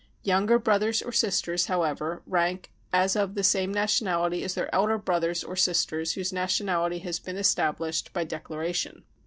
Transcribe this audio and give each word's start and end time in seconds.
Younger 0.23 0.57
brothers 0.57 1.03
or 1.03 1.11
sisters, 1.11 1.67
however, 1.67 2.23
rank 2.25 2.71
as 2.91 3.15
of 3.15 3.35
the 3.35 3.43
same 3.43 3.71
nation 3.71 4.07
ality 4.07 4.41
as 4.43 4.55
their 4.55 4.73
elder 4.73 4.97
brothers 4.97 5.43
or 5.43 5.55
sisters 5.55 6.13
whose 6.13 6.33
nationality 6.33 6.97
has 6.97 7.19
been 7.19 7.37
established 7.37 8.11
by 8.11 8.23
declaration." 8.23 9.03